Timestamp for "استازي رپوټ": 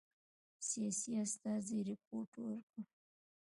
1.25-2.29